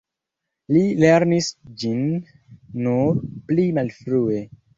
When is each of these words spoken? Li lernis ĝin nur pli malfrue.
Li 0.75 0.79
lernis 1.03 1.49
ĝin 1.83 2.01
nur 2.87 3.21
pli 3.53 3.69
malfrue. 3.81 4.41